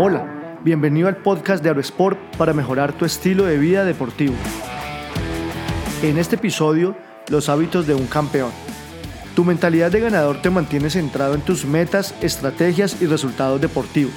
Hola, 0.00 0.60
bienvenido 0.62 1.08
al 1.08 1.16
podcast 1.16 1.60
de 1.60 1.70
Aerosport 1.70 2.16
para 2.36 2.52
mejorar 2.52 2.92
tu 2.92 3.04
estilo 3.04 3.46
de 3.46 3.58
vida 3.58 3.84
deportivo. 3.84 4.34
En 6.04 6.18
este 6.18 6.36
episodio, 6.36 6.94
los 7.28 7.48
hábitos 7.48 7.84
de 7.88 7.96
un 7.96 8.06
campeón. 8.06 8.52
Tu 9.34 9.44
mentalidad 9.44 9.90
de 9.90 9.98
ganador 9.98 10.40
te 10.40 10.50
mantiene 10.50 10.88
centrado 10.88 11.34
en 11.34 11.40
tus 11.40 11.64
metas, 11.64 12.14
estrategias 12.22 13.02
y 13.02 13.06
resultados 13.06 13.60
deportivos. 13.60 14.14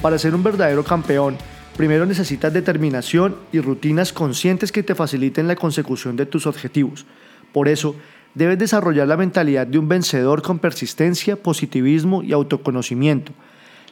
Para 0.00 0.16
ser 0.16 0.34
un 0.34 0.42
verdadero 0.42 0.82
campeón, 0.82 1.36
primero 1.76 2.06
necesitas 2.06 2.54
determinación 2.54 3.36
y 3.52 3.60
rutinas 3.60 4.14
conscientes 4.14 4.72
que 4.72 4.82
te 4.82 4.94
faciliten 4.94 5.46
la 5.46 5.56
consecución 5.56 6.16
de 6.16 6.24
tus 6.24 6.46
objetivos. 6.46 7.04
Por 7.52 7.68
eso, 7.68 7.94
debes 8.32 8.58
desarrollar 8.58 9.06
la 9.06 9.18
mentalidad 9.18 9.66
de 9.66 9.78
un 9.78 9.88
vencedor 9.88 10.40
con 10.40 10.58
persistencia, 10.58 11.36
positivismo 11.36 12.22
y 12.22 12.32
autoconocimiento 12.32 13.34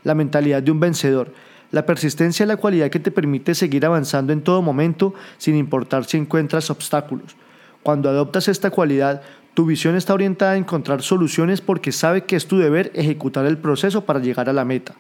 la 0.07 0.15
mentalidad 0.15 0.63
de 0.63 0.71
un 0.71 0.79
vencedor. 0.79 1.33
La 1.73 1.85
persistencia 1.85 2.45
es 2.45 2.49
la 2.49 2.57
cualidad 2.57 2.91
que 2.91 3.01
te 3.01 3.11
permite 3.11 3.57
seguir 3.57 3.85
avanzando 3.85 4.33
en 4.33 4.41
todo 4.41 4.63
momento 4.63 5.15
sin 5.37 5.57
importar 5.57 6.05
si 6.05 6.17
encuentras 6.17 6.71
obstáculos. 6.71 7.35
Cuando 7.83 8.09
adoptas 8.09 8.47
esta 8.47 8.71
cualidad, 8.71 9.23
tu 9.55 9.67
visión 9.67 9.97
está 9.97 10.15
orientada 10.15 10.53
a 10.53 10.57
encontrar 10.57 11.03
soluciones 11.03 11.61
porque 11.61 11.91
sabe 11.91 12.23
que 12.23 12.37
es 12.37 12.47
tu 12.47 12.57
deber 12.57 12.93
ejecutar 12.95 13.47
el 13.47 13.59
proceso 13.59 14.05
para 14.05 14.21
llegar 14.21 14.49
a 14.49 14.53
la 14.53 14.65
meta. 14.65 14.95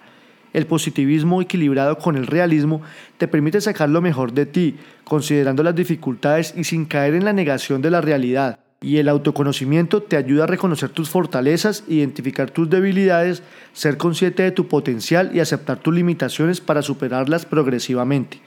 El 0.52 0.66
positivismo 0.66 1.40
equilibrado 1.40 1.98
con 1.98 2.16
el 2.16 2.26
realismo 2.26 2.82
te 3.16 3.28
permite 3.28 3.60
sacar 3.60 3.88
lo 3.88 4.02
mejor 4.02 4.32
de 4.32 4.46
ti, 4.46 4.76
considerando 5.04 5.62
las 5.62 5.74
dificultades 5.76 6.52
y 6.56 6.64
sin 6.64 6.84
caer 6.84 7.14
en 7.14 7.24
la 7.24 7.32
negación 7.32 7.80
de 7.80 7.90
la 7.90 8.00
realidad 8.00 8.65
y 8.80 8.98
el 8.98 9.08
autoconocimiento 9.08 10.02
te 10.02 10.16
ayuda 10.16 10.44
a 10.44 10.48
reconocer 10.48 10.90
tus 10.90 11.08
fortalezas, 11.08 11.84
identificar 11.88 12.50
tus 12.50 12.68
debilidades, 12.68 13.42
ser 13.72 13.96
consciente 13.96 14.42
de 14.42 14.50
tu 14.50 14.68
potencial 14.68 15.30
y 15.34 15.40
aceptar 15.40 15.78
tus 15.78 15.94
limitaciones 15.94 16.60
para 16.60 16.82
superarlas 16.82 17.46
progresivamente. 17.46 18.40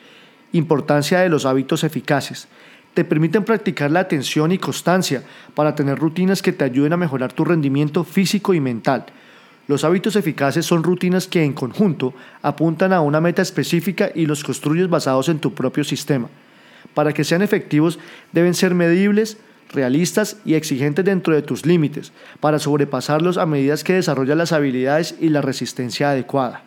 Importancia 0.52 1.20
de 1.20 1.30
los 1.30 1.46
hábitos 1.46 1.84
eficaces. 1.84 2.48
Te 2.94 3.06
permiten 3.06 3.44
practicar 3.44 3.92
la 3.92 4.02
atención 4.02 4.52
y 4.52 4.58
constancia 4.58 5.24
para 5.56 5.76
tener 5.76 5.98
rutinas 5.98 6.42
que 6.42 6.54
te 6.54 6.64
ayuden 6.64 6.94
a 6.94 6.98
mejorar 6.98 7.34
tu 7.34 7.46
rendimiento 7.46 8.04
físico 8.04 8.54
y 8.54 8.60
mental. 8.60 9.06
Los 9.68 9.84
hábitos 9.84 10.16
eficaces 10.16 10.66
son 10.66 10.84
rutinas 10.84 11.28
que 11.28 11.44
en 11.44 11.54
conjunto 11.54 12.14
apuntan 12.42 12.94
a 12.94 13.02
una 13.02 13.22
meta 13.22 13.44
específica 13.44 14.12
y 14.14 14.26
los 14.26 14.44
construyes 14.44 14.90
basados 14.90 15.30
en 15.30 15.40
tu 15.40 15.54
propio 15.54 15.84
sistema. 15.84 16.28
Para 16.96 17.14
que 17.14 17.24
sean 17.24 17.44
efectivos 17.44 18.00
deben 18.32 18.56
ser 18.56 18.74
medibles, 18.74 19.38
realistas 19.70 20.38
y 20.46 20.56
exigentes 20.56 21.06
dentro 21.06 21.34
de 21.34 21.42
tus 21.42 21.66
límites, 21.66 22.12
para 22.40 22.60
sobrepasarlos 22.60 23.38
a 23.38 23.46
medida 23.46 23.76
que 23.78 23.94
desarrollas 23.94 24.38
las 24.38 24.52
habilidades 24.52 25.16
y 25.20 25.30
la 25.30 25.42
resistencia 25.42 26.12
adecuada. 26.12 26.64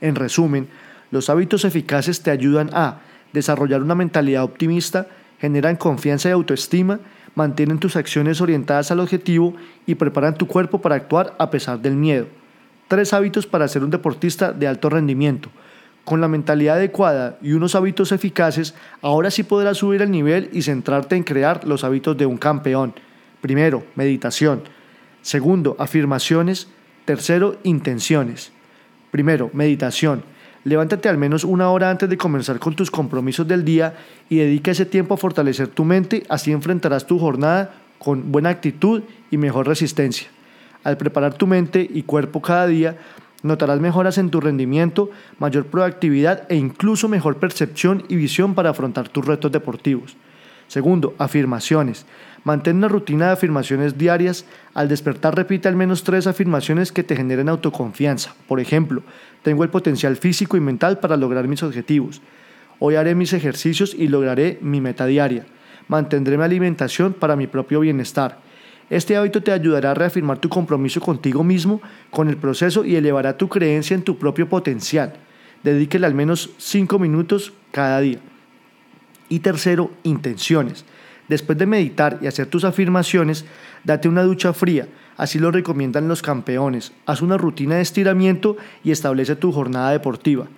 En 0.00 0.14
resumen, 0.14 0.68
los 1.10 1.30
hábitos 1.30 1.64
eficaces 1.64 2.22
te 2.22 2.30
ayudan 2.30 2.70
a 2.72 3.00
desarrollar 3.32 3.82
una 3.82 3.94
mentalidad 3.94 4.44
optimista, 4.44 5.06
generan 5.40 5.76
confianza 5.76 6.28
y 6.28 6.32
autoestima, 6.32 7.00
mantienen 7.34 7.78
tus 7.78 7.96
acciones 7.96 8.40
orientadas 8.40 8.90
al 8.90 9.00
objetivo 9.00 9.54
y 9.86 9.94
preparan 9.94 10.34
tu 10.34 10.46
cuerpo 10.46 10.80
para 10.80 10.96
actuar 10.96 11.34
a 11.38 11.50
pesar 11.50 11.80
del 11.80 11.94
miedo. 11.94 12.26
Tres 12.88 13.12
hábitos 13.12 13.46
para 13.46 13.68
ser 13.68 13.84
un 13.84 13.90
deportista 13.90 14.52
de 14.52 14.66
alto 14.66 14.90
rendimiento. 14.90 15.50
Con 16.04 16.20
la 16.20 16.28
mentalidad 16.28 16.76
adecuada 16.76 17.38
y 17.42 17.52
unos 17.52 17.74
hábitos 17.74 18.12
eficaces, 18.12 18.74
ahora 19.02 19.30
sí 19.30 19.42
podrás 19.42 19.78
subir 19.78 20.02
el 20.02 20.10
nivel 20.10 20.50
y 20.52 20.62
centrarte 20.62 21.16
en 21.16 21.22
crear 21.22 21.66
los 21.66 21.84
hábitos 21.84 22.16
de 22.16 22.26
un 22.26 22.36
campeón. 22.36 22.94
Primero, 23.40 23.84
meditación. 23.94 24.62
Segundo, 25.22 25.76
afirmaciones. 25.78 26.68
Tercero, 27.04 27.58
intenciones. 27.62 28.52
Primero, 29.10 29.50
meditación. 29.52 30.22
Levántate 30.64 31.08
al 31.08 31.16
menos 31.16 31.44
una 31.44 31.70
hora 31.70 31.90
antes 31.90 32.08
de 32.08 32.18
comenzar 32.18 32.58
con 32.58 32.76
tus 32.76 32.90
compromisos 32.90 33.48
del 33.48 33.64
día 33.64 33.94
y 34.28 34.36
dedica 34.36 34.70
ese 34.70 34.84
tiempo 34.84 35.14
a 35.14 35.16
fortalecer 35.16 35.68
tu 35.68 35.84
mente, 35.84 36.22
así 36.28 36.52
enfrentarás 36.52 37.06
tu 37.06 37.18
jornada 37.18 37.74
con 37.98 38.30
buena 38.30 38.50
actitud 38.50 39.02
y 39.30 39.38
mejor 39.38 39.66
resistencia. 39.66 40.28
Al 40.84 40.96
preparar 40.96 41.34
tu 41.34 41.46
mente 41.46 41.88
y 41.90 42.02
cuerpo 42.02 42.42
cada 42.42 42.66
día, 42.66 42.96
Notarás 43.42 43.80
mejoras 43.80 44.18
en 44.18 44.30
tu 44.30 44.40
rendimiento, 44.40 45.10
mayor 45.38 45.66
proactividad 45.66 46.44
e 46.50 46.56
incluso 46.56 47.08
mejor 47.08 47.36
percepción 47.36 48.04
y 48.08 48.16
visión 48.16 48.54
para 48.54 48.70
afrontar 48.70 49.08
tus 49.08 49.24
retos 49.24 49.50
deportivos. 49.50 50.16
Segundo, 50.68 51.14
afirmaciones. 51.18 52.06
Mantén 52.44 52.76
una 52.76 52.88
rutina 52.88 53.26
de 53.26 53.32
afirmaciones 53.32 53.98
diarias. 53.98 54.44
Al 54.72 54.88
despertar 54.88 55.34
repite 55.34 55.68
al 55.68 55.74
menos 55.74 56.04
tres 56.04 56.26
afirmaciones 56.26 56.92
que 56.92 57.02
te 57.02 57.16
generen 57.16 57.48
autoconfianza. 57.48 58.34
Por 58.46 58.60
ejemplo, 58.60 59.02
tengo 59.42 59.64
el 59.64 59.70
potencial 59.70 60.16
físico 60.16 60.56
y 60.56 60.60
mental 60.60 61.00
para 61.00 61.16
lograr 61.16 61.48
mis 61.48 61.62
objetivos. 61.62 62.22
Hoy 62.78 62.94
haré 62.94 63.14
mis 63.14 63.32
ejercicios 63.32 63.94
y 63.94 64.08
lograré 64.08 64.58
mi 64.60 64.80
meta 64.80 65.06
diaria. 65.06 65.44
Mantendré 65.88 66.38
mi 66.38 66.44
alimentación 66.44 67.14
para 67.14 67.36
mi 67.36 67.46
propio 67.46 67.80
bienestar 67.80 68.38
este 68.90 69.16
hábito 69.16 69.40
te 69.42 69.52
ayudará 69.52 69.92
a 69.92 69.94
reafirmar 69.94 70.38
tu 70.38 70.48
compromiso 70.48 71.00
contigo 71.00 71.44
mismo, 71.44 71.80
con 72.10 72.28
el 72.28 72.36
proceso 72.36 72.84
y 72.84 72.96
elevará 72.96 73.38
tu 73.38 73.48
creencia 73.48 73.94
en 73.94 74.02
tu 74.02 74.18
propio 74.18 74.48
potencial. 74.48 75.14
Dedíquele 75.62 76.06
al 76.06 76.14
menos 76.14 76.50
5 76.58 76.98
minutos 76.98 77.52
cada 77.70 78.00
día. 78.00 78.18
Y 79.28 79.38
tercero, 79.38 79.92
intenciones. 80.02 80.84
Después 81.28 81.56
de 81.56 81.66
meditar 81.66 82.18
y 82.20 82.26
hacer 82.26 82.48
tus 82.48 82.64
afirmaciones, 82.64 83.44
date 83.84 84.08
una 84.08 84.24
ducha 84.24 84.52
fría, 84.52 84.88
así 85.16 85.38
lo 85.38 85.52
recomiendan 85.52 86.08
los 86.08 86.22
campeones. 86.22 86.92
Haz 87.06 87.22
una 87.22 87.38
rutina 87.38 87.76
de 87.76 87.82
estiramiento 87.82 88.56
y 88.82 88.90
establece 88.90 89.36
tu 89.36 89.52
jornada 89.52 89.92
deportiva. 89.92 90.48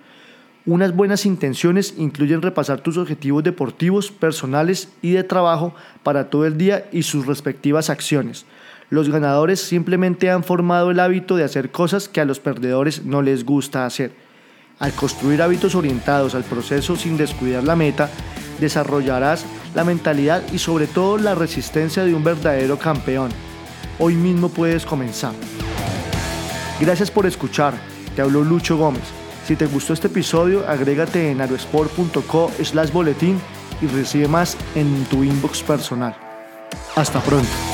Unas 0.65 0.95
buenas 0.95 1.25
intenciones 1.25 1.93
incluyen 1.97 2.41
repasar 2.41 2.79
tus 2.79 2.97
objetivos 2.97 3.43
deportivos, 3.43 4.11
personales 4.11 4.87
y 5.01 5.11
de 5.11 5.25
trabajo 5.25 5.75
para 6.03 6.29
todo 6.29 6.45
el 6.45 6.57
día 6.57 6.87
y 6.93 7.03
sus 7.03 7.25
respectivas 7.25 7.89
acciones. 7.89 8.45
Los 8.89 9.09
ganadores 9.09 9.59
simplemente 9.59 10.31
han 10.31 10.45
formado 10.45 10.91
el 10.91 11.01
hábito 11.01 11.35
de 11.35 11.43
hacer 11.43 11.69
cosas 11.69 12.07
que 12.07 12.21
a 12.21 12.25
los 12.25 12.39
perdedores 12.39 13.03
no 13.03 13.21
les 13.21 13.43
gusta 13.43 13.85
hacer. 13.85 14.13
Al 14.79 14.93
construir 14.93 15.41
hábitos 15.41 15.75
orientados 15.75 16.33
al 16.33 16.45
proceso 16.45 16.95
sin 16.95 17.17
descuidar 17.17 17.65
la 17.65 17.75
meta, 17.75 18.09
desarrollarás 18.61 19.45
la 19.75 19.83
mentalidad 19.83 20.43
y 20.53 20.59
sobre 20.59 20.87
todo 20.87 21.17
la 21.17 21.35
resistencia 21.35 22.05
de 22.05 22.15
un 22.15 22.23
verdadero 22.23 22.79
campeón. 22.79 23.31
Hoy 23.99 24.15
mismo 24.15 24.47
puedes 24.47 24.85
comenzar. 24.85 25.33
Gracias 26.79 27.11
por 27.11 27.25
escuchar. 27.25 27.73
Te 28.15 28.21
habló 28.21 28.43
Lucho 28.45 28.77
Gómez. 28.77 29.22
Si 29.45 29.55
te 29.55 29.65
gustó 29.65 29.93
este 29.93 30.07
episodio, 30.07 30.67
agrégate 30.67 31.31
en 31.31 31.41
aerosport.co 31.41 32.51
slash 32.63 32.91
boletín 32.91 33.41
y 33.81 33.87
recibe 33.87 34.27
más 34.27 34.57
en 34.75 35.05
tu 35.05 35.23
inbox 35.23 35.61
personal. 35.63 36.15
Hasta 36.95 37.19
pronto. 37.21 37.72